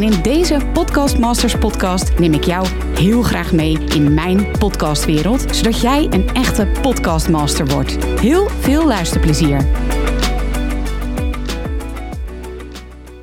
En 0.00 0.12
in 0.12 0.22
deze 0.22 0.60
Podcast 0.72 1.18
Masters 1.18 1.58
podcast 1.58 2.18
neem 2.18 2.32
ik 2.32 2.44
jou 2.44 2.66
heel 2.94 3.22
graag 3.22 3.52
mee 3.52 3.78
in 3.78 4.14
mijn 4.14 4.58
podcastwereld, 4.58 5.56
zodat 5.56 5.80
jij 5.80 6.06
een 6.10 6.28
echte 6.28 6.66
podcastmaster 6.82 7.66
wordt. 7.66 8.04
Heel 8.04 8.48
veel 8.48 8.86
luisterplezier. 8.86 9.64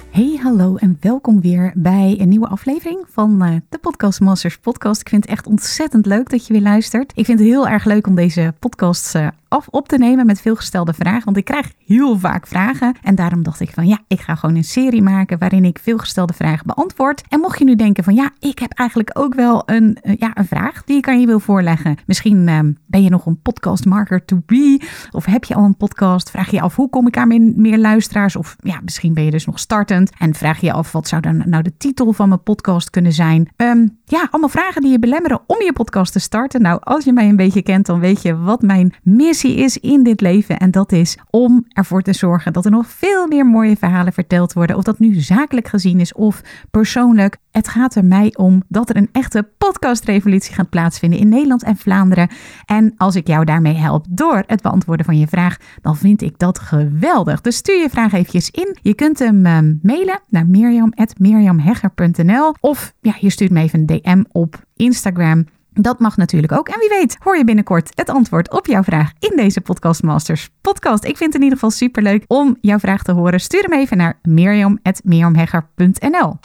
Hey, 0.10 0.40
hallo 0.42 0.76
en 0.76 0.98
welkom 1.00 1.42
weer 1.42 1.72
bij 1.76 2.16
een 2.20 2.30
nieuwe 2.30 2.48
aflevering 2.48 3.06
van 3.10 3.46
uh, 3.46 3.56
de 3.70 3.78
Podcast 3.78 4.20
Masters 4.20 4.58
podcast. 4.58 5.02
Ik 5.02 5.10
vind 5.10 5.24
het 5.24 5.32
echt 5.32 5.48
ontzettend 5.48 6.06
leuk 6.06 6.30
dat 6.30 6.48
je 6.48 6.54
weer 6.54 6.62
luistert. 6.62 7.12
Ik 7.16 7.26
vind 7.26 7.40
het 7.40 7.48
heel 7.48 7.68
erg 7.68 7.86
leuk 7.86 8.08
om 8.08 8.16
deze 8.16 8.54
podcasts 8.60 9.16
uh, 9.16 9.28
af 9.48 9.68
op 9.68 9.88
te 9.88 9.98
nemen 9.98 10.26
met 10.26 10.42
veelgestelde 10.42 10.94
vragen. 10.94 11.26
Want 11.26 11.38
ik 11.38 11.46
krijg 11.46 11.72
heel 11.86 12.20
vaak 12.20 12.48
vragen. 12.48 12.96
En 13.04 13.16
daarom 13.16 13.44
dacht 13.44 13.60
ik 13.60 13.70
van 13.74 13.88
ja, 13.88 14.00
ik 14.08 14.20
ga 14.20 14.36
gewoon 14.36 14.56
een 14.56 14.64
serie 14.64 15.02
maken 15.02 15.40
waarin 15.40 15.66
ik 15.66 15.80
veelgestelde 15.80 16.34
vragen 16.34 16.68
beantwoord. 16.68 17.24
En 17.30 17.40
mocht 17.40 17.60
je 17.60 17.66
nu 17.66 17.76
denken 17.76 18.04
van 18.04 18.16
ja, 18.16 18.30
ik 18.40 18.60
heb 18.60 18.72
eigenlijk 18.74 19.10
ook 19.14 19.34
wel 19.34 19.64
een, 19.66 19.98
uh, 20.04 20.16
ja, 20.18 20.32
een 20.34 20.48
vraag 20.48 20.84
die 20.84 20.98
ik 20.98 21.08
aan 21.08 21.20
je 21.20 21.26
wil 21.26 21.40
voorleggen. 21.40 21.98
Misschien 22.06 22.48
uh, 22.48 22.60
ben 22.86 23.04
je 23.04 23.10
nog 23.10 23.26
een 23.26 23.42
podcastmarker 23.42 24.26
to 24.26 24.42
be. 24.46 24.82
Of 25.12 25.26
heb 25.26 25.44
je 25.44 25.56
al 25.56 25.64
een 25.64 25.78
podcast? 25.78 26.30
Vraag 26.30 26.52
je 26.52 26.62
af 26.62 26.76
hoe 26.76 26.90
kom 26.90 27.08
ik 27.08 27.18
aan 27.18 27.62
meer, 27.62 27.78
luisteraars? 27.78 28.36
Of 28.36 28.56
ja, 28.60 28.80
misschien 28.84 29.14
ben 29.14 29.24
je 29.24 29.32
dus 29.32 29.46
nog 29.46 29.60
startend. 29.60 30.12
En 30.18 30.34
vraag 30.34 30.62
je 30.62 30.74
af 30.74 30.92
wat 30.92 31.08
zou 31.08 31.22
dan 31.22 31.44
nou 31.46 31.64
de 31.64 31.78
titel 31.78 32.14
van 32.14 32.30
mijn 32.30 32.44
podcast 32.44 32.90
kunnen 32.90 33.14
zijn? 33.14 33.50
Um, 33.56 33.98
ja, 34.06 34.28
allemaal 34.32 34.50
vragen 34.50 34.82
die 34.82 34.92
je 34.92 35.00
belemmeren 35.00 35.42
om 35.48 35.62
je 35.62 35.74
podcast 35.74 36.14
te 36.14 36.20
starten. 36.20 36.62
Nou, 36.62 36.80
als 36.84 37.04
je 37.04 37.14
mij 37.14 37.30
een 37.30 37.36
beetje 37.36 37.62
kent, 37.62 37.86
dan 37.86 38.00
weet 38.00 38.22
je 38.22 38.38
wat 38.38 38.62
mijn 38.62 38.94
is 39.44 39.78
in 39.78 40.04
dit 40.04 40.22
leven. 40.22 40.58
En 40.58 40.72
dat 40.72 40.92
is 40.92 41.18
om 41.30 41.66
ervoor 41.68 42.02
te 42.02 42.14
zorgen 42.14 42.54
dat 42.54 42.66
er 42.66 42.72
nog 42.72 42.88
veel 42.88 43.28
meer 43.28 43.46
mooie 43.46 43.78
verhalen 43.78 44.14
verteld 44.14 44.54
worden. 44.54 44.76
Of 44.76 44.84
dat 44.84 45.00
nu 45.00 45.14
zakelijk 45.14 45.68
gezien 45.68 46.00
is 46.00 46.14
of 46.14 46.42
persoonlijk. 46.72 47.38
Het 47.52 47.68
gaat 47.68 47.96
er 47.96 48.06
mij 48.06 48.34
om 48.36 48.64
dat 48.68 48.90
er 48.90 48.98
een 48.98 49.10
echte 49.12 49.50
podcastrevolutie 49.58 50.54
gaat 50.54 50.70
plaatsvinden 50.70 51.20
in 51.20 51.30
Nederland 51.30 51.64
en 51.64 51.78
Vlaanderen. 51.78 52.30
En 52.66 52.94
als 52.98 53.16
ik 53.16 53.28
jou 53.28 53.46
daarmee 53.46 53.76
help 53.76 54.06
door 54.10 54.44
het 54.48 54.62
beantwoorden 54.62 55.06
van 55.06 55.20
je 55.20 55.28
vraag, 55.28 55.58
dan 55.82 55.98
vind 55.98 56.22
ik 56.22 56.40
dat 56.40 56.60
geweldig. 56.60 57.42
Dus 57.42 57.56
stuur 57.56 57.82
je 57.82 57.90
vraag 57.90 58.14
eventjes 58.14 58.50
in. 58.50 58.78
Je 58.82 58.94
kunt 58.94 59.20
hem 59.20 59.46
uh, 59.46 59.58
mailen 59.82 60.20
naar 60.30 60.48
mirjam.mirjamhegger.nl 60.48 62.54
of 62.60 62.94
ja, 63.02 63.16
je 63.20 63.30
stuurt 63.30 63.52
me 63.52 63.62
even 63.62 63.80
een 63.80 63.86
DM 63.86 64.24
op 64.32 64.66
Instagram. 64.76 65.46
Dat 65.82 66.00
mag 66.00 66.18
natuurlijk 66.18 66.52
ook. 66.52 66.68
En 66.68 66.80
wie 66.80 66.90
weet, 66.90 67.18
hoor 67.20 67.38
je 67.38 67.44
binnenkort 67.44 67.92
het 67.96 68.10
antwoord 68.10 68.52
op 68.52 68.66
jouw 68.66 68.84
vraag 68.84 69.12
in 69.20 69.34
deze 69.36 69.62
Podcast 69.62 70.04
Masters 70.04 70.50
podcast. 70.62 71.04
Ik 71.04 71.18
vind 71.18 71.34
het 71.34 71.36
in 71.36 71.42
ieder 71.42 71.58
geval 71.58 71.72
superleuk 71.72 72.24
om 72.28 72.58
jouw 72.62 72.80
vraag 72.80 73.04
te 73.04 73.12
horen. 73.12 73.40
Stuur 73.40 73.62
hem 73.62 73.74
even 73.74 73.98
naar 73.98 74.20
mirjam.mirjamhegger.nl. 74.22 76.40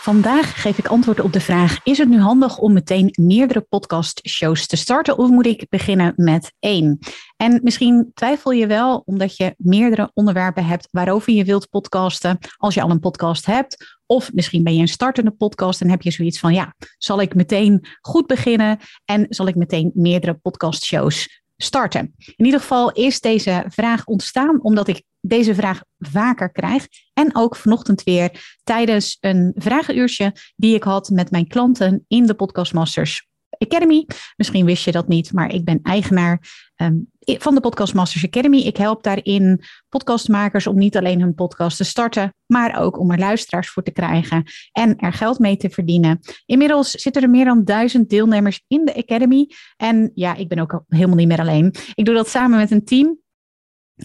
Vandaag 0.00 0.62
geef 0.62 0.78
ik 0.78 0.86
antwoord 0.86 1.20
op 1.20 1.32
de 1.32 1.40
vraag: 1.40 1.80
is 1.82 1.98
het 1.98 2.08
nu 2.08 2.18
handig 2.18 2.58
om 2.58 2.72
meteen 2.72 3.14
meerdere 3.20 3.60
podcastshows 3.60 4.66
te 4.66 4.76
starten 4.76 5.18
of 5.18 5.30
moet 5.30 5.46
ik 5.46 5.66
beginnen 5.68 6.12
met 6.16 6.52
één? 6.58 6.98
En 7.36 7.60
misschien 7.62 8.10
twijfel 8.14 8.50
je 8.50 8.66
wel 8.66 9.02
omdat 9.04 9.36
je 9.36 9.54
meerdere 9.58 10.10
onderwerpen 10.14 10.64
hebt 10.64 10.88
waarover 10.90 11.32
je 11.32 11.44
wilt 11.44 11.68
podcasten 11.68 12.38
als 12.56 12.74
je 12.74 12.82
al 12.82 12.90
een 12.90 13.00
podcast 13.00 13.46
hebt. 13.46 13.98
Of 14.06 14.32
misschien 14.32 14.62
ben 14.62 14.74
je 14.74 14.80
een 14.80 14.88
startende 14.88 15.30
podcast 15.30 15.80
en 15.80 15.90
heb 15.90 16.02
je 16.02 16.10
zoiets 16.10 16.38
van: 16.38 16.54
ja, 16.54 16.74
zal 16.98 17.20
ik 17.20 17.34
meteen 17.34 17.86
goed 18.00 18.26
beginnen 18.26 18.78
en 19.04 19.26
zal 19.28 19.46
ik 19.46 19.54
meteen 19.54 19.90
meerdere 19.94 20.34
podcastshows 20.34 21.42
starten? 21.56 22.14
In 22.36 22.44
ieder 22.44 22.60
geval 22.60 22.92
is 22.92 23.20
deze 23.20 23.64
vraag 23.68 24.04
ontstaan 24.04 24.62
omdat 24.62 24.88
ik 24.88 25.02
deze 25.20 25.54
vraag 25.54 25.82
vaker 25.98 26.52
krijg. 26.52 26.86
En 27.12 27.36
ook 27.36 27.56
vanochtend 27.56 28.02
weer 28.02 28.58
tijdens 28.64 29.16
een 29.20 29.52
vragenuurtje 29.54 30.34
die 30.56 30.74
ik 30.74 30.82
had 30.82 31.10
met 31.10 31.30
mijn 31.30 31.46
klanten 31.46 32.04
in 32.08 32.26
de 32.26 32.34
Podcast 32.34 32.72
Masters 32.72 33.28
Academy. 33.58 34.06
Misschien 34.36 34.64
wist 34.64 34.84
je 34.84 34.92
dat 34.92 35.08
niet, 35.08 35.32
maar 35.32 35.54
ik 35.54 35.64
ben 35.64 35.80
eigenaar 35.82 36.48
um, 36.76 37.10
van 37.20 37.54
de 37.54 37.60
Podcast 37.60 37.94
Masters 37.94 38.24
Academy. 38.24 38.58
Ik 38.58 38.76
help 38.76 39.02
daarin 39.02 39.62
podcastmakers 39.88 40.66
om 40.66 40.78
niet 40.78 40.96
alleen 40.96 41.20
hun 41.20 41.34
podcast 41.34 41.76
te 41.76 41.84
starten, 41.84 42.34
maar 42.46 42.80
ook 42.80 42.98
om 42.98 43.10
er 43.10 43.18
luisteraars 43.18 43.70
voor 43.70 43.82
te 43.82 43.90
krijgen 43.90 44.44
en 44.72 44.96
er 44.96 45.12
geld 45.12 45.38
mee 45.38 45.56
te 45.56 45.70
verdienen. 45.70 46.20
Inmiddels 46.46 46.90
zitten 46.90 47.22
er 47.22 47.30
meer 47.30 47.44
dan 47.44 47.64
duizend 47.64 48.10
deelnemers 48.10 48.62
in 48.66 48.84
de 48.84 48.96
Academy. 48.96 49.50
En 49.76 50.10
ja, 50.14 50.34
ik 50.34 50.48
ben 50.48 50.58
ook 50.58 50.84
helemaal 50.88 51.16
niet 51.16 51.28
meer 51.28 51.40
alleen. 51.40 51.74
Ik 51.94 52.04
doe 52.04 52.14
dat 52.14 52.28
samen 52.28 52.58
met 52.58 52.70
een 52.70 52.84
team. 52.84 53.18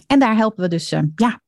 En 0.06 0.18
daar 0.18 0.36
helpen 0.36 0.62
we 0.62 0.68
dus 0.68 0.92
uh, 0.92 1.00
ja, 1.14 1.40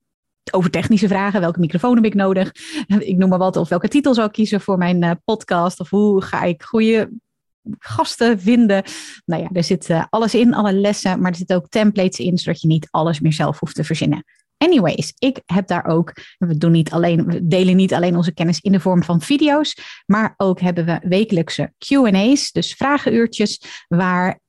over 0.51 0.71
technische 0.71 1.09
vragen. 1.09 1.41
Welke 1.41 1.61
microfoon 1.61 1.95
heb 1.95 2.05
ik 2.05 2.15
nodig? 2.15 2.53
Ik 2.99 3.17
noem 3.17 3.29
maar 3.29 3.39
wat. 3.39 3.57
Of 3.57 3.69
welke 3.69 3.89
titel 3.89 4.15
zou 4.15 4.27
ik 4.27 4.33
kiezen 4.33 4.61
voor 4.61 4.79
mijn 4.79 5.03
uh, 5.03 5.11
podcast? 5.25 5.81
Of 5.81 5.91
hoe 5.91 6.23
ga 6.23 6.43
ik 6.43 6.63
goede 6.63 7.11
gasten 7.79 8.41
vinden? 8.41 8.83
Nou 9.25 9.43
ja, 9.43 9.49
er 9.53 9.65
zit 9.65 9.89
uh, 9.89 10.05
alles 10.11 10.35
in, 10.35 10.55
alle 10.55 10.73
lessen. 10.73 11.21
Maar 11.21 11.31
er 11.31 11.37
zitten 11.37 11.57
ook 11.57 11.69
templates 11.69 12.19
in, 12.19 12.39
zodat 12.39 12.61
je 12.61 12.69
niet 12.69 12.89
alles 12.91 13.21
meer 13.21 13.33
zelf 13.33 13.59
hoeft 13.59 13.75
te 13.75 13.85
verzinnen. 13.85 14.25
Anyways, 14.59 15.15
ik 15.19 15.41
heb 15.47 15.67
daar 15.67 15.87
ook, 15.87 16.13
we, 16.39 16.57
doen 16.57 16.73
niet 16.73 16.91
alleen, 16.91 17.25
we 17.25 17.47
delen 17.47 17.77
niet 17.77 17.95
alleen 17.95 18.17
onze 18.17 18.35
kennis 18.35 18.61
in 18.61 18.73
de 18.73 18.81
vorm 18.81 19.03
van 19.03 19.21
video's, 19.21 19.77
maar 20.07 20.35
ook 20.37 20.61
hebben 20.61 20.85
we 20.85 21.01
wekelijkse 21.03 21.73
QA's, 21.79 22.53
dus 22.53 22.75
vragenuurtjes, 22.75 23.85
waar, 23.89 24.41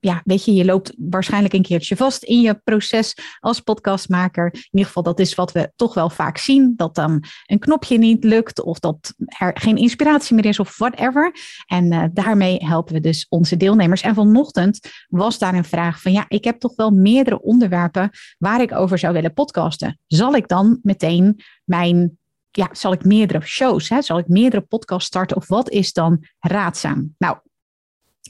ja, 0.00 0.20
weet 0.24 0.44
je, 0.44 0.54
je 0.54 0.64
loopt 0.64 0.94
waarschijnlijk 0.98 1.54
een 1.54 1.62
keertje 1.62 1.96
vast 1.96 2.22
in 2.22 2.40
je 2.40 2.54
proces 2.64 3.16
als 3.40 3.60
podcastmaker. 3.60 4.52
In 4.52 4.68
ieder 4.70 4.86
geval, 4.86 5.02
dat 5.02 5.18
is 5.18 5.34
wat 5.34 5.52
we 5.52 5.72
toch 5.76 5.94
wel 5.94 6.10
vaak 6.10 6.38
zien, 6.38 6.72
dat 6.76 6.94
dan 6.94 7.24
een 7.46 7.58
knopje 7.58 7.98
niet 7.98 8.24
lukt 8.24 8.62
of 8.62 8.78
dat 8.78 9.14
er 9.38 9.50
geen 9.54 9.76
inspiratie 9.76 10.34
meer 10.34 10.44
is 10.46 10.58
of 10.58 10.78
whatever. 10.78 11.32
En 11.66 11.92
uh, 11.92 12.04
daarmee 12.12 12.64
helpen 12.64 12.94
we 12.94 13.00
dus 13.00 13.26
onze 13.28 13.56
deelnemers. 13.56 14.00
En 14.00 14.14
vanochtend 14.14 14.80
was 15.08 15.38
daar 15.38 15.54
een 15.54 15.64
vraag 15.64 16.00
van, 16.00 16.12
ja, 16.12 16.24
ik 16.28 16.44
heb 16.44 16.58
toch 16.60 16.76
wel 16.76 16.90
meerdere 16.90 17.42
onderwerpen 17.42 18.10
waar 18.38 18.60
ik 18.60 18.72
over 18.72 18.98
zou 18.98 19.12
willen 19.12 19.32
podcasten. 19.32 19.98
Zal 20.06 20.34
ik 20.34 20.48
dan 20.48 20.78
meteen 20.82 21.40
mijn, 21.64 22.18
ja, 22.50 22.68
zal 22.72 22.92
ik 22.92 23.04
meerdere 23.04 23.40
shows, 23.40 23.88
hè? 23.88 24.02
zal 24.02 24.18
ik 24.18 24.28
meerdere 24.28 24.62
podcasts 24.62 25.06
starten 25.06 25.36
of 25.36 25.48
wat 25.48 25.70
is 25.70 25.92
dan 25.92 26.24
raadzaam? 26.38 27.14
Nou, 27.18 27.38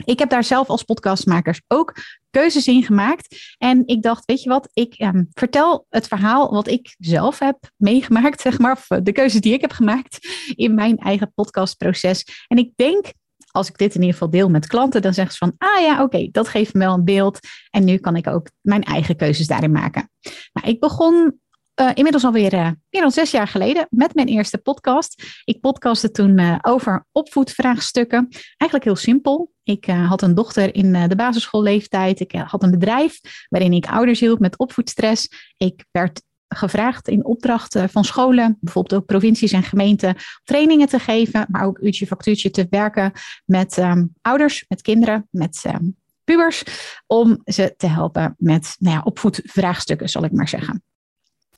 ik 0.04 0.18
heb 0.18 0.30
daar 0.30 0.44
zelf 0.44 0.68
als 0.68 0.82
podcastmakers 0.82 1.60
ook 1.68 1.94
keuzes 2.30 2.66
in 2.66 2.82
gemaakt. 2.82 3.54
En 3.58 3.82
ik 3.86 4.02
dacht, 4.02 4.24
weet 4.24 4.42
je 4.42 4.48
wat, 4.48 4.70
ik 4.72 4.94
ehm, 4.94 5.24
vertel 5.30 5.86
het 5.88 6.08
verhaal 6.08 6.50
wat 6.50 6.68
ik 6.68 6.94
zelf 6.98 7.38
heb 7.38 7.70
meegemaakt, 7.76 8.40
zeg 8.50 8.58
maar, 8.58 8.72
of 8.72 9.02
de 9.02 9.12
keuzes 9.12 9.40
die 9.40 9.52
ik 9.52 9.60
heb 9.60 9.72
gemaakt 9.72 10.18
in 10.54 10.74
mijn 10.74 10.98
eigen 10.98 11.32
podcastproces. 11.34 12.44
En 12.48 12.56
ik 12.56 12.72
denk 12.76 13.12
als 13.50 13.68
ik 13.68 13.78
dit 13.78 13.94
in 13.94 14.00
ieder 14.00 14.12
geval 14.12 14.30
deel 14.30 14.48
met 14.48 14.66
klanten, 14.66 15.02
dan 15.02 15.14
zeggen 15.14 15.32
ze 15.32 15.38
van, 15.38 15.54
ah 15.58 15.82
ja, 15.82 16.02
oké, 16.02 16.28
dat 16.30 16.48
geeft 16.48 16.74
me 16.74 16.80
wel 16.80 16.94
een 16.94 17.04
beeld. 17.04 17.38
En 17.70 17.84
nu 17.84 17.96
kan 17.96 18.16
ik 18.16 18.26
ook 18.26 18.50
mijn 18.60 18.82
eigen 18.82 19.16
keuzes 19.16 19.46
daarin 19.46 19.72
maken. 19.72 20.10
Nou, 20.52 20.68
ik 20.68 20.80
begon 20.80 21.40
uh, 21.80 21.90
inmiddels 21.94 22.24
alweer 22.24 22.54
uh, 22.54 22.70
meer 22.90 23.02
dan 23.02 23.10
zes 23.10 23.30
jaar 23.30 23.48
geleden 23.48 23.86
met 23.90 24.14
mijn 24.14 24.26
eerste 24.26 24.58
podcast. 24.58 25.42
Ik 25.44 25.60
podcastte 25.60 26.10
toen 26.10 26.38
uh, 26.38 26.58
over 26.62 27.06
opvoedvraagstukken. 27.12 28.28
Eigenlijk 28.56 28.84
heel 28.84 28.96
simpel. 28.96 29.52
Ik 29.62 29.86
had 29.86 30.22
een 30.22 30.34
dochter 30.34 30.74
in 30.74 31.08
de 31.08 31.16
basisschoolleeftijd. 31.16 32.20
Ik 32.20 32.32
had 32.32 32.62
een 32.62 32.70
bedrijf 32.70 33.20
waarin 33.48 33.72
ik 33.72 33.86
ouders 33.86 34.20
hielp 34.20 34.38
met 34.38 34.58
opvoedstress. 34.58 35.28
Ik 35.56 35.84
werd 35.90 36.22
gevraagd 36.54 37.08
in 37.08 37.24
opdrachten 37.24 37.90
van 37.90 38.04
scholen, 38.04 38.56
bijvoorbeeld 38.60 39.00
ook 39.00 39.06
provincies 39.06 39.52
en 39.52 39.62
gemeenten, 39.62 40.16
trainingen 40.44 40.88
te 40.88 40.98
geven, 40.98 41.46
maar 41.48 41.64
ook 41.64 41.78
uurtje 41.78 42.06
factuurtje 42.06 42.50
te 42.50 42.66
werken 42.70 43.12
met 43.44 43.76
um, 43.76 44.14
ouders, 44.22 44.64
met 44.68 44.82
kinderen, 44.82 45.28
met 45.30 45.64
um, 45.66 45.96
pubers, 46.24 46.62
om 47.06 47.40
ze 47.44 47.74
te 47.76 47.86
helpen 47.86 48.34
met 48.38 48.76
nou 48.78 48.96
ja, 48.96 49.02
opvoedvraagstukken, 49.04 50.08
zal 50.08 50.24
ik 50.24 50.32
maar 50.32 50.48
zeggen. 50.48 50.82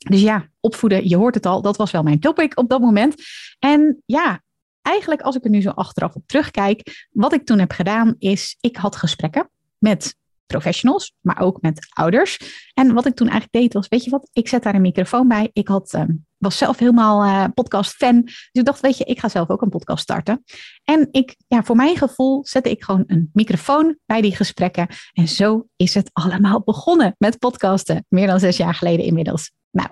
Dus 0.03 0.21
ja, 0.21 0.49
opvoeden, 0.61 1.09
je 1.09 1.17
hoort 1.17 1.35
het 1.35 1.47
al, 1.47 1.63
dat 1.63 1.77
was 1.77 1.91
wel 1.91 2.03
mijn 2.03 2.21
topic 2.21 2.59
op 2.59 2.69
dat 2.69 2.81
moment. 2.81 3.23
En 3.59 4.03
ja, 4.07 4.43
eigenlijk 4.83 5.21
als 5.21 5.37
ik 5.37 5.45
er 5.45 5.51
nu 5.51 5.61
zo 5.61 5.71
achteraf 5.71 6.15
op 6.15 6.23
terugkijk, 6.27 7.07
wat 7.11 7.33
ik 7.33 7.47
toen 7.47 7.59
heb 7.59 7.73
gedaan 7.73 8.15
is, 8.19 8.57
ik 8.61 8.77
had 8.77 8.97
gesprekken 8.97 9.51
met 9.79 10.17
professionals, 10.47 11.15
maar 11.21 11.41
ook 11.41 11.61
met 11.61 11.87
ouders. 11.91 12.39
En 12.75 12.95
wat 12.95 13.07
ik 13.07 13.15
toen 13.15 13.29
eigenlijk 13.29 13.63
deed 13.63 13.73
was, 13.73 13.89
weet 13.89 14.05
je 14.05 14.11
wat, 14.11 14.29
ik 14.33 14.49
zet 14.49 14.63
daar 14.63 14.75
een 14.75 14.81
microfoon 14.81 15.29
bij. 15.29 15.51
Ik 15.53 15.69
had 15.69 15.93
um, 15.93 16.27
was 16.39 16.59
zelf 16.59 16.79
helemaal 16.79 17.25
uh, 17.25 17.45
podcast-fan. 17.55 18.23
Dus 18.23 18.49
ik 18.53 18.65
dacht, 18.65 18.81
weet 18.81 18.99
je, 18.99 19.05
ik 19.05 19.21
ga 19.21 19.29
zelf 19.29 19.51
ook 19.51 19.63
een 19.63 19.69
podcast 19.69 20.03
starten. 20.03 20.45
En 20.85 21.09
ik, 21.11 21.37
ja, 21.49 21.63
voor 21.63 21.77
mijn 21.77 21.97
gevoel 21.97 22.47
zette 22.47 22.71
ik 22.71 22.85
gewoon 22.85 23.05
een 23.07 23.31
microfoon 23.33 23.99
bij 24.07 24.21
die 24.21 24.37
gesprekken. 24.37 24.87
En 25.13 25.29
zo 25.29 25.67
is 25.77 25.95
het 25.95 26.11
allemaal 26.13 26.63
begonnen 26.63 27.15
met 27.19 27.39
podcasten. 27.39 28.05
Meer 28.09 28.27
dan 28.27 28.41
zes 28.41 28.57
jaar 28.57 28.75
geleden 28.75 29.05
inmiddels. 29.05 29.53
Nou, 29.73 29.89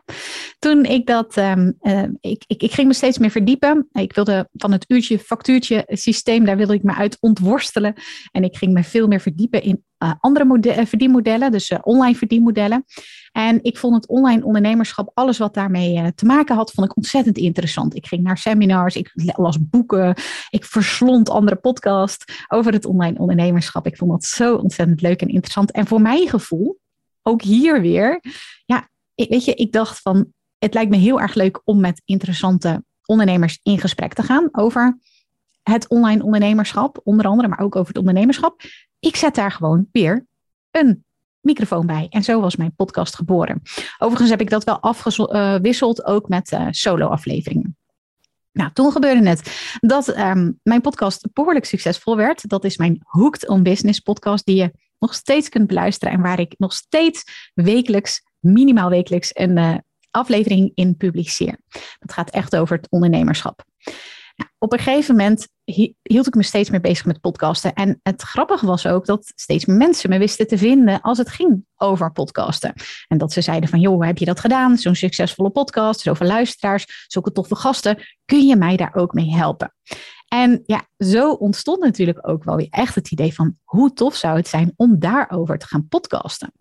toen 0.59 0.85
ik 0.85 1.07
dat, 1.07 1.37
um, 1.37 1.75
uh, 1.83 2.03
ik, 2.21 2.45
ik, 2.47 2.63
ik, 2.63 2.73
ging 2.73 2.89
me 2.89 2.95
steeds 2.95 3.19
meer 3.19 3.31
verdiepen. 3.31 3.89
Ik 3.93 4.13
wilde 4.13 4.49
van 4.53 4.73
het 4.73 4.85
uurtje 4.89 5.19
factuurtje 5.19 5.85
systeem, 5.89 6.45
daar 6.45 6.57
wilde 6.57 6.75
ik 6.75 6.83
me 6.83 6.95
uit 6.95 7.17
ontworstelen. 7.21 7.95
En 8.31 8.45
ik 8.45 8.57
ging 8.57 8.73
me 8.73 8.85
veel 8.85 9.07
meer 9.07 9.21
verdiepen 9.21 9.63
in 9.63 9.85
uh, 9.99 10.13
andere 10.21 10.71
eh, 10.71 10.87
verdienmodellen, 10.87 11.51
dus 11.51 11.71
uh, 11.71 11.79
online 11.83 12.15
verdienmodellen. 12.15 12.85
En 13.33 13.59
ik 13.63 13.79
vond 13.79 13.95
het 13.95 14.09
online 14.09 14.45
ondernemerschap, 14.45 15.11
alles 15.15 15.39
wat 15.39 15.55
daarmee 15.55 16.15
te 16.15 16.25
maken 16.25 16.57
had, 16.57 16.71
vond 16.71 16.91
ik 16.91 16.97
ontzettend 16.97 17.39
interessant. 17.39 17.97
Ik 17.97 18.07
ging 18.07 18.23
naar 18.23 18.39
seminars, 18.39 18.97
ik 18.97 19.11
las 19.15 19.69
boeken, 19.69 20.15
ik 20.51 20.65
verslond 20.65 21.31
andere 21.31 21.57
podcasts 21.57 22.45
over 22.49 22.73
het 22.73 22.85
online 22.85 23.19
ondernemerschap. 23.19 23.87
Ik 23.87 23.97
vond 23.97 24.11
dat 24.11 24.25
zo 24.25 24.55
ontzettend 24.55 25.01
leuk 25.01 25.23
en 25.23 25.29
interessant. 25.29 25.71
En 25.71 25.87
voor 25.87 26.01
mijn 26.01 26.29
gevoel, 26.29 26.79
ook 27.23 27.43
hier 27.43 27.81
weer, 27.81 28.21
ja, 28.65 28.89
weet 29.29 29.45
je, 29.45 29.55
ik 29.55 29.73
dacht 29.73 30.01
van, 30.01 30.33
het 30.59 30.75
lijkt 30.75 30.91
me 30.91 30.97
heel 30.97 31.21
erg 31.21 31.35
leuk 31.35 31.61
om 31.65 31.81
met 31.81 32.03
interessante 32.05 32.85
ondernemers 33.05 33.61
in 33.63 33.79
gesprek 33.79 34.13
te 34.13 34.23
gaan 34.23 34.49
over 34.53 34.99
het 35.63 35.89
online 35.89 36.23
ondernemerschap, 36.23 37.01
onder 37.05 37.27
andere, 37.27 37.49
maar 37.49 37.61
ook 37.61 37.77
over 37.77 37.89
het 37.89 37.99
ondernemerschap. 37.99 38.63
Ik 39.01 39.17
zet 39.17 39.35
daar 39.35 39.53
gewoon 39.53 39.89
weer 39.93 40.27
een 40.71 41.05
microfoon 41.41 41.87
bij. 41.87 42.07
En 42.11 42.23
zo 42.23 42.41
was 42.41 42.57
mijn 42.57 42.75
podcast 42.75 43.15
geboren. 43.15 43.63
Overigens 43.99 44.31
heb 44.31 44.41
ik 44.41 44.51
dat 44.51 44.65
wel 44.65 44.81
afgewisseld 44.81 46.05
ook 46.05 46.29
met 46.29 46.53
uh, 46.53 46.67
solo-afleveringen. 46.71 47.77
Nou, 48.53 48.73
toen 48.73 48.93
gebeurde 48.93 49.29
het 49.29 49.77
dat 49.81 50.17
um, 50.19 50.61
mijn 50.63 50.81
podcast 50.81 51.29
behoorlijk 51.33 51.65
succesvol 51.65 52.17
werd. 52.17 52.49
Dat 52.49 52.65
is 52.65 52.77
mijn 52.77 53.01
Hooked 53.05 53.49
on 53.49 53.63
Business 53.63 54.01
podcast, 54.01 54.47
die 54.47 54.57
je 54.57 54.73
nog 54.99 55.15
steeds 55.15 55.49
kunt 55.49 55.67
beluisteren 55.67 56.15
en 56.15 56.21
waar 56.21 56.41
ik 56.41 56.55
nog 56.59 56.73
steeds 56.73 57.51
wekelijks 57.55 58.23
minimaal 58.41 58.89
wekelijks 58.89 59.31
een 59.33 59.57
uh, 59.57 59.75
aflevering 60.11 60.73
in 60.75 60.97
publiceer. 60.97 61.59
Dat 61.99 62.13
gaat 62.13 62.31
echt 62.31 62.57
over 62.57 62.77
het 62.77 62.91
ondernemerschap. 62.91 63.65
Nou, 64.37 64.51
op 64.59 64.73
een 64.73 64.79
gegeven 64.79 65.17
moment 65.17 65.49
hield 66.03 66.27
ik 66.27 66.35
me 66.35 66.43
steeds 66.43 66.71
meer 66.71 66.81
bezig 66.81 67.05
met 67.05 67.21
podcasten. 67.21 67.73
En 67.73 68.01
het 68.03 68.23
grappige 68.23 68.67
was 68.67 68.87
ook 68.87 69.07
dat 69.07 69.33
steeds 69.35 69.65
meer 69.65 69.77
mensen 69.77 70.11
me 70.11 70.19
wisten 70.19 70.47
te 70.47 70.59
vinden 70.59 71.01
als 71.01 71.19
het 71.19 71.29
ging 71.29 71.65
over 71.77 72.13
podcasten. 72.13 72.73
En 73.09 73.19
dat 73.19 73.33
ze 73.33 73.41
zeiden 73.41 73.69
van, 73.69 73.81
joh, 73.81 74.07
heb 74.07 74.19
je 74.19 74.25
dat 74.25 74.41
gedaan? 74.41 74.79
Zo'n 74.79 74.95
succesvolle 74.95 75.51
podcast, 75.51 76.01
zoveel 76.01 76.27
luisteraars, 76.27 77.05
zulke 77.07 77.33
toffe 77.33 77.55
gasten. 77.55 78.03
Kun 78.25 78.47
je 78.47 78.57
mij 78.57 78.77
daar 78.77 78.95
ook 78.95 79.13
mee 79.13 79.31
helpen? 79.31 79.75
En 80.29 80.61
ja, 80.65 80.87
zo 80.99 81.33
ontstond 81.33 81.81
natuurlijk 81.81 82.29
ook 82.29 82.45
wel 82.45 82.57
weer 82.57 82.71
echt 82.71 82.95
het 82.95 83.11
idee 83.11 83.35
van 83.35 83.57
hoe 83.65 83.93
tof 83.93 84.15
zou 84.15 84.37
het 84.37 84.49
zijn 84.49 84.73
om 84.77 84.99
daarover 84.99 85.59
te 85.59 85.67
gaan 85.67 85.89
podcasten. 85.89 86.53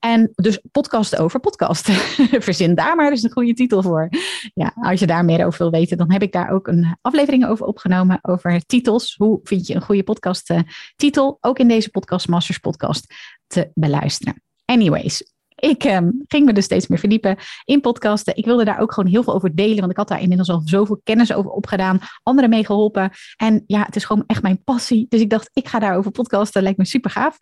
En 0.00 0.30
dus 0.34 0.60
podcast 0.70 1.16
over 1.16 1.40
podcast. 1.40 1.90
Verzin 2.46 2.74
daar 2.74 2.96
maar 2.96 3.10
eens 3.10 3.22
een 3.22 3.30
goede 3.30 3.54
titel 3.54 3.82
voor. 3.82 4.08
Ja, 4.54 4.72
als 4.74 5.00
je 5.00 5.06
daar 5.06 5.24
meer 5.24 5.46
over 5.46 5.58
wil 5.58 5.70
weten, 5.70 5.96
dan 5.96 6.12
heb 6.12 6.22
ik 6.22 6.32
daar 6.32 6.50
ook 6.50 6.66
een 6.66 6.96
aflevering 7.00 7.46
over 7.46 7.66
opgenomen. 7.66 8.18
Over 8.22 8.66
titels. 8.66 9.14
Hoe 9.16 9.40
vind 9.42 9.66
je 9.66 9.74
een 9.74 9.82
goede 9.82 10.02
podcast 10.02 10.50
uh, 10.50 10.60
titel? 10.96 11.38
Ook 11.40 11.58
in 11.58 11.68
deze 11.68 11.90
podcast, 11.90 12.28
Masters 12.28 12.58
Podcast, 12.58 13.14
te 13.46 13.70
beluisteren. 13.74 14.42
Anyways, 14.64 15.32
ik 15.60 15.84
um, 15.84 16.22
ging 16.26 16.46
me 16.46 16.52
dus 16.52 16.64
steeds 16.64 16.86
meer 16.86 16.98
verdiepen 16.98 17.36
in 17.64 17.80
podcasten. 17.80 18.36
Ik 18.36 18.44
wilde 18.44 18.64
daar 18.64 18.80
ook 18.80 18.92
gewoon 18.92 19.10
heel 19.10 19.22
veel 19.22 19.34
over 19.34 19.54
delen, 19.54 19.78
want 19.78 19.90
ik 19.90 19.96
had 19.96 20.08
daar 20.08 20.20
inmiddels 20.20 20.50
al 20.50 20.62
zoveel 20.64 21.00
kennis 21.04 21.32
over 21.32 21.50
opgedaan, 21.50 22.00
anderen 22.22 22.50
mee 22.50 22.64
geholpen. 22.64 23.10
En 23.36 23.64
ja, 23.66 23.84
het 23.84 23.96
is 23.96 24.04
gewoon 24.04 24.24
echt 24.26 24.42
mijn 24.42 24.64
passie. 24.64 25.06
Dus 25.08 25.20
ik 25.20 25.30
dacht, 25.30 25.50
ik 25.52 25.68
ga 25.68 25.78
daarover 25.78 26.10
podcasten, 26.10 26.62
lijkt 26.62 26.78
me 26.78 26.84
super 26.84 27.10
gaaf. 27.10 27.38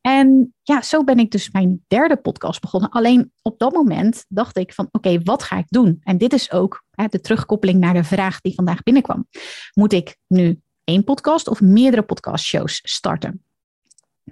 En 0.00 0.54
ja, 0.62 0.82
zo 0.82 1.04
ben 1.04 1.18
ik 1.18 1.30
dus 1.30 1.50
mijn 1.50 1.84
derde 1.86 2.16
podcast 2.16 2.60
begonnen. 2.60 2.90
Alleen 2.90 3.32
op 3.42 3.58
dat 3.58 3.72
moment 3.72 4.24
dacht 4.28 4.56
ik 4.56 4.74
van 4.74 4.88
oké, 4.90 5.20
wat 5.22 5.42
ga 5.42 5.58
ik 5.58 5.66
doen? 5.68 6.00
En 6.02 6.18
dit 6.18 6.32
is 6.32 6.52
ook 6.52 6.84
hè, 6.90 7.06
de 7.06 7.20
terugkoppeling 7.20 7.80
naar 7.80 7.94
de 7.94 8.04
vraag 8.04 8.40
die 8.40 8.54
vandaag 8.54 8.82
binnenkwam. 8.82 9.26
Moet 9.74 9.92
ik 9.92 10.16
nu 10.26 10.60
één 10.84 11.04
podcast 11.04 11.48
of 11.48 11.60
meerdere 11.60 12.02
podcastshows 12.02 12.80
starten? 12.82 13.42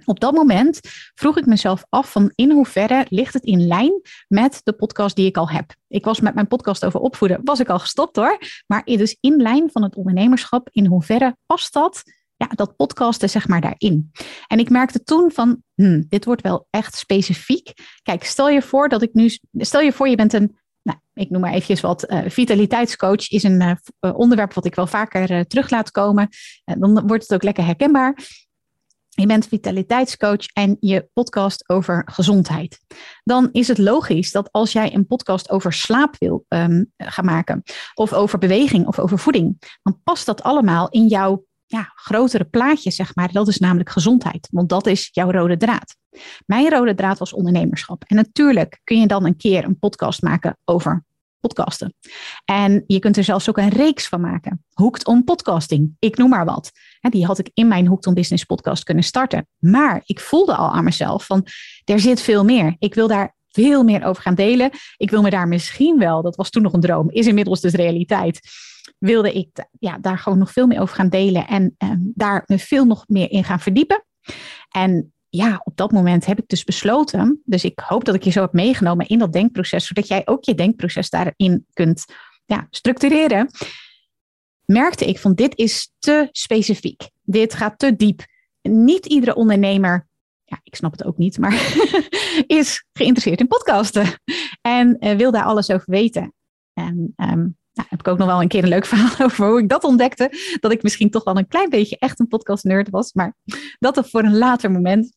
Op 0.05 0.19
dat 0.19 0.33
moment 0.33 0.79
vroeg 1.15 1.37
ik 1.37 1.45
mezelf 1.45 1.85
af 1.89 2.11
van 2.11 2.31
in 2.35 2.51
hoeverre 2.51 3.05
ligt 3.09 3.33
het 3.33 3.43
in 3.43 3.67
lijn 3.67 4.01
met 4.27 4.61
de 4.63 4.73
podcast 4.73 5.15
die 5.15 5.25
ik 5.25 5.37
al 5.37 5.49
heb. 5.49 5.75
Ik 5.87 6.05
was 6.05 6.19
met 6.19 6.33
mijn 6.33 6.47
podcast 6.47 6.85
over 6.85 6.99
opvoeden, 6.99 7.39
was 7.43 7.59
ik 7.59 7.69
al 7.69 7.79
gestopt 7.79 8.15
hoor. 8.15 8.37
Maar 8.67 8.83
dus 8.85 9.17
in 9.19 9.41
lijn 9.41 9.69
van 9.71 9.83
het 9.83 9.95
ondernemerschap, 9.95 10.69
in 10.71 10.85
hoeverre 10.85 11.37
past 11.45 11.73
dat 11.73 12.03
ja, 12.37 12.47
dat 12.47 12.75
podcasten 12.75 13.29
zeg 13.29 13.47
maar 13.47 13.61
daarin. 13.61 14.11
En 14.47 14.59
ik 14.59 14.69
merkte 14.69 15.03
toen 15.03 15.31
van, 15.31 15.63
hmm, 15.73 16.05
dit 16.09 16.25
wordt 16.25 16.41
wel 16.41 16.67
echt 16.69 16.95
specifiek. 16.95 17.73
Kijk, 18.03 18.23
stel 18.23 18.49
je 18.49 18.61
voor 18.61 18.89
dat 18.89 19.01
ik 19.01 19.13
nu, 19.13 19.37
stel 19.57 19.81
je 19.81 19.93
voor 19.93 20.07
je 20.07 20.15
bent 20.15 20.33
een, 20.33 20.57
nou, 20.81 20.99
ik 21.13 21.29
noem 21.29 21.41
maar 21.41 21.51
eventjes 21.51 21.81
wat, 21.81 22.11
uh, 22.11 22.19
vitaliteitscoach 22.27 23.29
is 23.29 23.43
een 23.43 23.61
uh, 23.61 24.17
onderwerp 24.17 24.53
wat 24.53 24.65
ik 24.65 24.75
wel 24.75 24.87
vaker 24.87 25.47
terug 25.47 25.69
laat 25.69 25.91
komen. 25.91 26.29
dan 26.63 27.07
wordt 27.07 27.23
het 27.23 27.33
ook 27.33 27.43
lekker 27.43 27.65
herkenbaar. 27.65 28.17
Je 29.19 29.25
bent 29.25 29.47
vitaliteitscoach 29.47 30.45
en 30.53 30.77
je 30.79 31.09
podcast 31.13 31.69
over 31.69 32.01
gezondheid. 32.11 32.79
Dan 33.23 33.49
is 33.51 33.67
het 33.67 33.77
logisch 33.77 34.31
dat 34.31 34.51
als 34.51 34.71
jij 34.71 34.93
een 34.93 35.07
podcast 35.07 35.49
over 35.49 35.73
slaap 35.73 36.15
wil 36.17 36.45
um, 36.47 36.91
gaan 36.97 37.25
maken, 37.25 37.63
of 37.93 38.13
over 38.13 38.39
beweging 38.39 38.87
of 38.87 38.99
over 38.99 39.19
voeding, 39.19 39.77
dan 39.83 39.99
past 40.03 40.25
dat 40.25 40.43
allemaal 40.43 40.89
in 40.89 41.07
jouw 41.07 41.45
ja, 41.65 41.91
grotere 41.95 42.43
plaatje, 42.45 42.91
zeg 42.91 43.15
maar. 43.15 43.31
Dat 43.31 43.47
is 43.47 43.57
namelijk 43.57 43.89
gezondheid, 43.89 44.47
want 44.51 44.69
dat 44.69 44.87
is 44.87 45.09
jouw 45.11 45.31
rode 45.31 45.57
draad. 45.57 45.95
Mijn 46.45 46.69
rode 46.69 46.95
draad 46.95 47.17
was 47.17 47.33
ondernemerschap. 47.33 48.03
En 48.03 48.15
natuurlijk 48.15 48.81
kun 48.83 48.99
je 48.99 49.07
dan 49.07 49.25
een 49.25 49.37
keer 49.37 49.63
een 49.63 49.79
podcast 49.79 50.21
maken 50.21 50.57
over 50.65 51.05
podcasten. 51.39 51.93
En 52.45 52.83
je 52.87 52.99
kunt 52.99 53.17
er 53.17 53.23
zelfs 53.23 53.49
ook 53.49 53.57
een 53.57 53.69
reeks 53.69 54.07
van 54.07 54.21
maken. 54.21 54.65
Hooked 54.73 55.05
on 55.05 55.23
podcasting, 55.23 55.95
ik 55.99 56.17
noem 56.17 56.29
maar 56.29 56.45
wat. 56.45 56.71
Die 57.09 57.25
had 57.25 57.39
ik 57.39 57.49
in 57.53 57.67
mijn 57.67 57.87
Hooked 57.87 58.07
on 58.07 58.13
Business 58.13 58.43
podcast 58.43 58.83
kunnen 58.83 59.03
starten. 59.03 59.47
Maar 59.57 60.01
ik 60.05 60.19
voelde 60.19 60.55
al 60.55 60.71
aan 60.71 60.83
mezelf 60.83 61.25
van, 61.25 61.47
er 61.83 61.99
zit 61.99 62.21
veel 62.21 62.43
meer. 62.43 62.75
Ik 62.79 62.93
wil 62.93 63.07
daar 63.07 63.35
veel 63.49 63.83
meer 63.83 64.03
over 64.03 64.21
gaan 64.21 64.35
delen. 64.35 64.69
Ik 64.97 65.09
wil 65.09 65.21
me 65.21 65.29
daar 65.29 65.47
misschien 65.47 65.97
wel, 65.97 66.21
dat 66.21 66.35
was 66.35 66.49
toen 66.49 66.63
nog 66.63 66.73
een 66.73 66.81
droom, 66.81 67.09
is 67.09 67.27
inmiddels 67.27 67.61
dus 67.61 67.73
realiteit 67.73 68.39
wilde 68.99 69.33
ik 69.33 69.65
ja, 69.79 69.97
daar 69.97 70.19
gewoon 70.19 70.37
nog 70.37 70.51
veel 70.51 70.67
meer 70.67 70.81
over 70.81 70.95
gaan 70.95 71.09
delen 71.09 71.47
en 71.47 71.75
ehm, 71.77 71.97
daar 71.99 72.43
me 72.45 72.59
veel 72.59 72.85
nog 72.85 73.03
meer 73.07 73.31
in 73.31 73.43
gaan 73.43 73.59
verdiepen. 73.59 74.05
En 74.69 75.13
ja, 75.29 75.61
op 75.63 75.77
dat 75.77 75.91
moment 75.91 76.25
heb 76.25 76.39
ik 76.39 76.47
dus 76.47 76.63
besloten, 76.63 77.41
dus 77.45 77.63
ik 77.63 77.79
hoop 77.79 78.05
dat 78.05 78.15
ik 78.15 78.23
je 78.23 78.29
zo 78.29 78.41
heb 78.41 78.53
meegenomen 78.53 79.07
in 79.07 79.19
dat 79.19 79.33
denkproces, 79.33 79.87
zodat 79.87 80.07
jij 80.07 80.21
ook 80.25 80.43
je 80.43 80.55
denkproces 80.55 81.09
daarin 81.09 81.65
kunt 81.73 82.05
ja, 82.45 82.67
structureren. 82.69 83.49
Merkte 84.65 85.05
ik 85.05 85.19
van 85.19 85.33
dit 85.33 85.57
is 85.57 85.91
te 85.99 86.29
specifiek. 86.31 87.09
Dit 87.21 87.53
gaat 87.53 87.79
te 87.79 87.95
diep. 87.95 88.25
Niet 88.61 89.05
iedere 89.05 89.35
ondernemer 89.35 90.07
ja, 90.47 90.59
ik 90.63 90.75
snap 90.75 90.91
het 90.91 91.03
ook 91.03 91.17
niet, 91.17 91.37
maar 91.37 91.53
is 92.47 92.85
geïnteresseerd 92.93 93.39
in 93.39 93.47
podcasten 93.47 94.21
en 94.61 94.97
uh, 94.99 95.15
wil 95.15 95.31
daar 95.31 95.43
alles 95.43 95.69
over 95.69 95.91
weten. 95.91 96.33
En 96.73 97.13
um, 97.15 97.56
nou, 97.77 97.89
heb 97.89 97.99
ik 97.99 98.07
ook 98.07 98.17
nog 98.17 98.27
wel 98.27 98.41
een 98.41 98.47
keer 98.47 98.63
een 98.63 98.69
leuk 98.69 98.85
verhaal 98.95 99.25
over 99.25 99.47
hoe 99.47 99.59
ik 99.59 99.69
dat 99.69 99.83
ontdekte. 99.83 100.57
Dat 100.59 100.71
ik 100.71 100.83
misschien 100.83 101.09
toch 101.09 101.23
wel 101.23 101.37
een 101.37 101.47
klein 101.47 101.69
beetje 101.69 101.97
echt 101.97 102.19
een 102.19 102.27
podcast 102.27 102.63
nerd 102.63 102.89
was. 102.89 103.13
Maar 103.13 103.35
dat 103.79 103.97
er 103.97 104.05
voor 104.05 104.23
een 104.23 104.37
later 104.37 104.71
moment. 104.71 105.15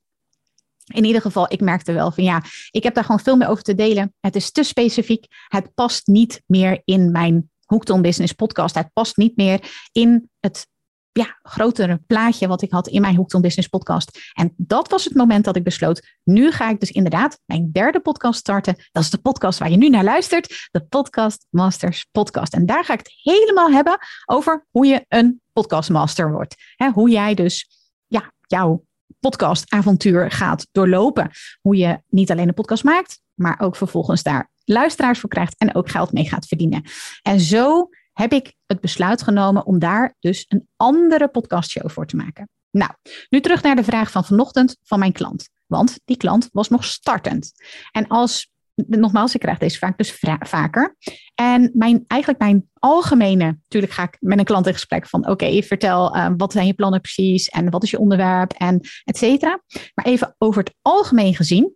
In 0.94 1.04
ieder 1.04 1.20
geval, 1.20 1.52
ik 1.52 1.60
merkte 1.60 1.92
wel 1.92 2.10
van 2.10 2.24
ja, 2.24 2.42
ik 2.70 2.82
heb 2.82 2.94
daar 2.94 3.04
gewoon 3.04 3.20
veel 3.20 3.36
meer 3.36 3.48
over 3.48 3.62
te 3.62 3.74
delen. 3.74 4.14
Het 4.20 4.36
is 4.36 4.50
te 4.50 4.62
specifiek. 4.62 5.26
Het 5.48 5.74
past 5.74 6.06
niet 6.06 6.42
meer 6.46 6.82
in 6.84 7.10
mijn 7.10 7.50
Hooked 7.64 7.90
on 7.90 8.02
Business 8.02 8.32
podcast. 8.32 8.74
Het 8.74 8.92
past 8.92 9.16
niet 9.16 9.36
meer 9.36 9.88
in 9.92 10.30
het 10.40 10.68
ja, 11.12 11.38
grotere 11.42 12.00
plaatje 12.06 12.48
wat 12.48 12.62
ik 12.62 12.70
had 12.70 12.88
in 12.88 13.00
mijn 13.00 13.16
Hoekton 13.16 13.40
Business 13.40 13.68
podcast. 13.68 14.18
En 14.32 14.54
dat 14.56 14.90
was 14.90 15.04
het 15.04 15.14
moment 15.14 15.44
dat 15.44 15.56
ik 15.56 15.64
besloot, 15.64 16.18
nu 16.24 16.50
ga 16.50 16.70
ik 16.70 16.80
dus 16.80 16.90
inderdaad 16.90 17.40
mijn 17.44 17.72
derde 17.72 18.00
podcast 18.00 18.38
starten. 18.38 18.76
Dat 18.92 19.02
is 19.02 19.10
de 19.10 19.18
podcast 19.18 19.58
waar 19.58 19.70
je 19.70 19.76
nu 19.76 19.88
naar 19.88 20.04
luistert, 20.04 20.68
de 20.70 20.84
Podcast 20.84 21.46
Masters 21.48 22.06
podcast. 22.10 22.54
En 22.54 22.66
daar 22.66 22.84
ga 22.84 22.92
ik 22.92 22.98
het 22.98 23.12
helemaal 23.22 23.70
hebben 23.70 23.98
over 24.26 24.66
hoe 24.70 24.86
je 24.86 25.04
een 25.08 25.40
podcastmaster 25.52 26.32
wordt. 26.32 26.54
hoe 26.92 27.10
jij 27.10 27.34
dus 27.34 27.68
ja, 28.06 28.32
jouw 28.46 28.84
podcastavontuur 29.20 30.30
gaat 30.30 30.66
doorlopen. 30.72 31.30
Hoe 31.60 31.76
je 31.76 32.02
niet 32.08 32.30
alleen 32.30 32.48
een 32.48 32.54
podcast 32.54 32.84
maakt, 32.84 33.20
maar 33.34 33.60
ook 33.60 33.76
vervolgens 33.76 34.22
daar 34.22 34.50
luisteraars 34.64 35.18
voor 35.18 35.28
krijgt 35.28 35.54
en 35.58 35.74
ook 35.74 35.90
geld 35.90 36.12
mee 36.12 36.28
gaat 36.28 36.46
verdienen. 36.46 36.82
En 37.22 37.40
zo 37.40 37.88
heb 38.12 38.32
ik 38.32 38.54
het 38.66 38.80
besluit 38.80 39.22
genomen 39.22 39.66
om 39.66 39.78
daar 39.78 40.14
dus 40.20 40.44
een 40.48 40.68
andere 40.76 41.28
podcastshow 41.28 41.90
voor 41.90 42.06
te 42.06 42.16
maken. 42.16 42.48
Nou, 42.70 42.90
nu 43.28 43.40
terug 43.40 43.62
naar 43.62 43.76
de 43.76 43.84
vraag 43.84 44.10
van 44.10 44.24
vanochtend 44.24 44.76
van 44.82 44.98
mijn 44.98 45.12
klant. 45.12 45.48
Want 45.66 46.00
die 46.04 46.16
klant 46.16 46.48
was 46.52 46.68
nog 46.68 46.84
startend. 46.84 47.52
En 47.90 48.08
als 48.08 48.50
nogmaals, 48.86 49.34
ik 49.34 49.40
krijg 49.40 49.58
deze 49.58 49.78
vraag 49.78 49.96
dus 49.96 50.18
vaker. 50.40 50.96
En 51.34 51.70
mijn, 51.74 52.04
eigenlijk 52.06 52.40
mijn 52.40 52.70
algemene, 52.78 53.44
natuurlijk 53.44 53.92
ga 53.92 54.02
ik 54.02 54.16
met 54.20 54.38
een 54.38 54.44
klant 54.44 54.66
in 54.66 54.72
gesprek 54.72 55.06
van 55.06 55.28
oké, 55.28 55.62
vertel 55.62 56.16
uh, 56.16 56.28
wat 56.36 56.52
zijn 56.52 56.66
je 56.66 56.74
plannen 56.74 57.00
precies 57.00 57.48
en 57.48 57.70
wat 57.70 57.82
is 57.82 57.90
je 57.90 57.98
onderwerp 57.98 58.52
en 58.52 58.80
et 59.04 59.16
cetera. 59.16 59.62
Maar 59.94 60.04
even 60.04 60.34
over 60.38 60.62
het 60.62 60.74
algemeen 60.82 61.34
gezien, 61.34 61.74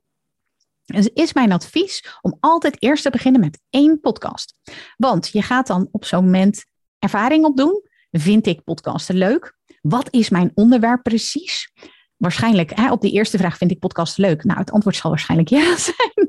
dus 0.84 1.08
is 1.08 1.32
mijn 1.32 1.52
advies 1.52 2.18
om 2.20 2.36
altijd 2.40 2.82
eerst 2.82 3.02
te 3.02 3.10
beginnen 3.10 3.40
met 3.40 3.60
één 3.70 4.00
podcast. 4.00 4.54
Want 4.96 5.28
je 5.28 5.42
gaat 5.42 5.66
dan 5.66 5.88
op 5.90 6.04
zo'n 6.04 6.24
moment 6.24 6.64
ervaring 6.98 7.44
opdoen. 7.44 7.82
Vind 8.10 8.46
ik 8.46 8.64
podcasten 8.64 9.16
leuk? 9.16 9.56
Wat 9.80 10.12
is 10.12 10.28
mijn 10.28 10.50
onderwerp 10.54 11.02
precies? 11.02 11.72
Waarschijnlijk, 12.16 12.70
hè, 12.74 12.92
op 12.92 13.00
die 13.00 13.12
eerste 13.12 13.38
vraag 13.38 13.56
vind 13.56 13.70
ik 13.70 13.78
podcasten 13.78 14.24
leuk. 14.24 14.44
Nou, 14.44 14.58
het 14.58 14.70
antwoord 14.70 14.96
zal 14.96 15.10
waarschijnlijk 15.10 15.48
ja 15.48 15.76
zijn. 15.90 16.28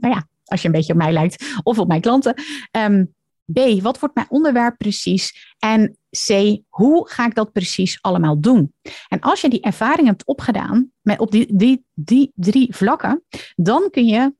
nou 0.00 0.14
ja, 0.14 0.28
als 0.44 0.60
je 0.60 0.66
een 0.66 0.74
beetje 0.74 0.92
op 0.92 0.98
mij 0.98 1.12
lijkt 1.12 1.44
of 1.62 1.78
op 1.78 1.88
mijn 1.88 2.00
klanten. 2.00 2.34
Um, 2.70 3.14
B, 3.52 3.82
wat 3.82 3.98
wordt 3.98 4.14
mijn 4.14 4.30
onderwerp 4.30 4.78
precies? 4.78 5.54
En 5.58 5.96
C, 6.26 6.58
hoe 6.68 7.08
ga 7.08 7.26
ik 7.26 7.34
dat 7.34 7.52
precies 7.52 7.98
allemaal 8.00 8.40
doen? 8.40 8.74
En 9.08 9.20
als 9.20 9.40
je 9.40 9.48
die 9.48 9.60
ervaring 9.60 10.06
hebt 10.06 10.24
opgedaan 10.26 10.92
met 11.00 11.18
op 11.18 11.30
die, 11.30 11.56
die, 11.56 11.84
die 11.94 12.32
drie 12.34 12.74
vlakken, 12.74 13.24
dan 13.54 13.90
kun 13.90 14.06
je 14.06 14.34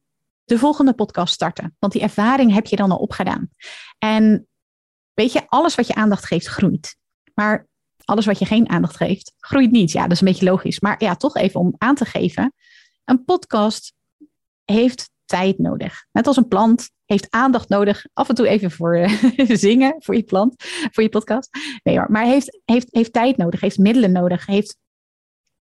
de 0.45 0.59
volgende 0.59 0.93
podcast 0.93 1.35
starten. 1.35 1.77
Want 1.79 1.93
die 1.93 2.03
ervaring 2.03 2.53
heb 2.53 2.67
je 2.67 2.77
dan 2.77 2.91
al 2.91 2.99
opgedaan. 2.99 3.51
En 3.99 4.49
weet 5.15 5.33
je, 5.33 5.43
alles 5.47 5.75
wat 5.75 5.87
je 5.87 5.95
aandacht 5.95 6.27
geeft, 6.27 6.47
groeit. 6.47 6.97
Maar 7.35 7.69
alles 8.05 8.27
wat 8.27 8.39
je 8.39 8.45
geen 8.45 8.69
aandacht 8.69 8.97
geeft, 8.97 9.35
groeit 9.39 9.71
niet. 9.71 9.93
Ja, 9.93 10.03
dat 10.03 10.13
is 10.13 10.21
een 10.21 10.27
beetje 10.27 10.45
logisch. 10.45 10.81
Maar 10.81 11.03
ja, 11.03 11.17
toch 11.17 11.37
even 11.37 11.61
om 11.61 11.75
aan 11.79 11.95
te 11.95 12.05
geven. 12.05 12.55
Een 13.05 13.25
podcast 13.25 13.95
heeft 14.65 15.11
tijd 15.25 15.59
nodig. 15.59 16.07
Net 16.13 16.27
als 16.27 16.37
een 16.37 16.49
plant 16.49 16.91
heeft 17.05 17.27
aandacht 17.31 17.69
nodig. 17.69 18.07
Af 18.13 18.29
en 18.29 18.35
toe 18.35 18.49
even 18.49 18.71
voor 18.71 18.99
uh, 18.99 19.11
zingen 19.57 19.95
voor 19.99 20.15
je 20.15 20.23
plant, 20.23 20.55
voor 20.91 21.03
je 21.03 21.09
podcast. 21.09 21.49
Nee 21.83 21.99
hoor, 21.99 22.11
maar 22.11 22.25
heeft, 22.25 22.61
heeft, 22.65 22.89
heeft 22.91 23.13
tijd 23.13 23.37
nodig, 23.37 23.61
heeft 23.61 23.79
middelen 23.79 24.13
nodig, 24.13 24.47
heeft 24.47 24.77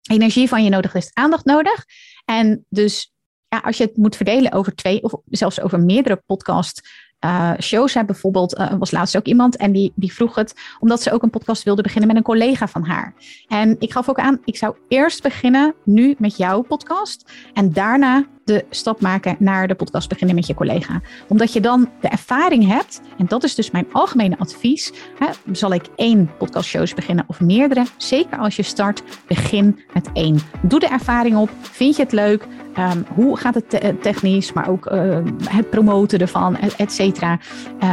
energie 0.09 0.47
van 0.47 0.63
je 0.63 0.69
nodig, 0.69 0.93
heeft 0.93 1.11
aandacht 1.13 1.45
nodig. 1.45 1.85
En 2.25 2.65
dus 2.69 3.13
ja, 3.47 3.57
als 3.57 3.77
je 3.77 3.83
het 3.83 3.97
moet 3.97 4.15
verdelen 4.15 4.51
over 4.51 4.75
twee 4.75 5.03
of 5.03 5.13
zelfs 5.25 5.61
over 5.61 5.79
meerdere 5.79 6.23
podcast 6.25 6.81
uh, 7.25 7.51
shows 7.59 7.93
hebben. 7.93 8.13
Bijvoorbeeld 8.13 8.59
uh, 8.59 8.73
was 8.79 8.91
laatst 8.91 9.17
ook 9.17 9.25
iemand 9.25 9.55
en 9.55 9.71
die, 9.71 9.91
die 9.95 10.13
vroeg 10.13 10.35
het 10.35 10.53
omdat 10.79 11.01
ze 11.01 11.11
ook 11.11 11.23
een 11.23 11.29
podcast 11.29 11.63
wilde 11.63 11.81
beginnen 11.81 12.07
met 12.07 12.17
een 12.17 12.23
collega 12.23 12.67
van 12.67 12.83
haar. 12.83 13.13
En 13.47 13.75
ik 13.79 13.91
gaf 13.91 14.09
ook 14.09 14.19
aan, 14.19 14.39
ik 14.45 14.57
zou 14.57 14.75
eerst 14.87 15.23
beginnen 15.23 15.73
nu 15.85 16.15
met 16.17 16.37
jouw 16.37 16.61
podcast 16.61 17.31
en 17.53 17.73
daarna 17.73 18.25
de 18.43 18.65
stap 18.69 19.01
maken 19.01 19.35
naar 19.39 19.67
de 19.67 19.75
podcast 19.75 20.09
beginnen 20.09 20.35
met 20.35 20.47
je 20.47 20.53
collega. 20.53 21.01
Omdat 21.27 21.53
je 21.53 21.61
dan 21.61 21.89
de 22.01 22.07
ervaring 22.07 22.67
hebt, 22.67 23.01
en 23.17 23.25
dat 23.27 23.43
is 23.43 23.55
dus 23.55 23.71
mijn 23.71 23.87
algemene 23.91 24.37
advies. 24.37 24.93
Hè, 25.17 25.27
zal 25.51 25.73
ik 25.73 25.85
één 25.95 26.31
podcastshows 26.37 26.93
beginnen 26.93 27.25
of 27.27 27.39
meerdere? 27.39 27.85
Zeker 27.97 28.37
als 28.37 28.55
je 28.55 28.63
start, 28.63 29.03
begin 29.27 29.79
met 29.93 30.09
één. 30.13 30.39
Doe 30.61 30.79
de 30.79 30.87
ervaring 30.87 31.37
op. 31.37 31.49
Vind 31.61 31.95
je 31.95 32.03
het 32.03 32.11
leuk? 32.11 32.47
Um, 32.77 33.05
hoe 33.15 33.37
gaat 33.37 33.53
het 33.53 33.69
te 33.69 33.95
technisch, 34.01 34.53
maar 34.53 34.69
ook 34.69 34.91
uh, 34.91 35.17
het 35.43 35.69
promoten 35.69 36.19
ervan, 36.19 36.57
et 36.77 36.91
cetera. 36.91 37.39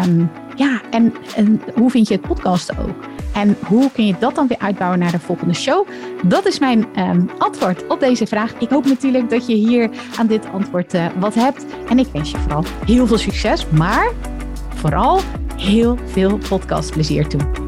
Um, 0.06 0.30
ja, 0.56 0.80
en, 0.90 1.14
en, 1.36 1.62
hoe 1.74 1.90
vind 1.90 2.08
je 2.08 2.14
het 2.14 2.22
podcast 2.22 2.78
ook? 2.78 3.04
En 3.34 3.56
hoe 3.66 3.90
kun 3.92 4.06
je 4.06 4.14
dat 4.18 4.34
dan 4.34 4.46
weer 4.46 4.58
uitbouwen 4.58 4.98
naar 4.98 5.10
de 5.10 5.18
volgende 5.18 5.54
show? 5.54 5.86
Dat 6.24 6.46
is 6.46 6.58
mijn 6.58 6.86
um, 6.98 7.30
antwoord 7.38 7.86
op 7.86 8.00
deze 8.00 8.26
vraag. 8.26 8.54
Ik 8.58 8.70
hoop 8.70 8.86
natuurlijk 8.86 9.30
dat 9.30 9.46
je 9.46 9.54
hier 9.54 9.90
aan 10.18 10.26
dit 10.26 10.46
antwoord 10.52 10.94
uh, 10.94 11.06
wat 11.18 11.34
hebt. 11.34 11.64
En 11.88 11.98
ik 11.98 12.06
wens 12.12 12.30
je 12.30 12.38
vooral 12.38 12.64
heel 12.86 13.06
veel 13.06 13.18
succes, 13.18 13.66
maar 13.68 14.10
vooral 14.74 15.20
heel 15.56 15.98
veel 16.04 16.38
podcastplezier 16.48 17.28
toe. 17.28 17.67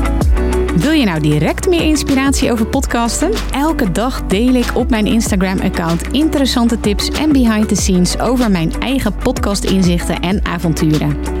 Wil 0.75 0.91
je 0.91 1.05
nou 1.05 1.19
direct 1.19 1.69
meer 1.69 1.81
inspiratie 1.81 2.51
over 2.51 2.65
podcasten? 2.65 3.31
Elke 3.51 3.91
dag 3.91 4.25
deel 4.25 4.53
ik 4.53 4.75
op 4.75 4.89
mijn 4.89 5.05
Instagram-account 5.05 6.01
interessante 6.11 6.79
tips 6.79 7.09
en 7.09 7.31
behind 7.31 7.67
the 7.67 7.75
scenes 7.75 8.19
over 8.19 8.51
mijn 8.51 8.71
eigen 8.79 9.15
podcast-inzichten 9.15 10.19
en 10.19 10.45
avonturen. 10.45 11.40